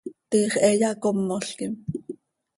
[0.29, 1.73] Tiix he yacómolquim.